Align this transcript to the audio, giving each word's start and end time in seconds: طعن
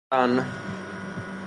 طعن 0.09 0.45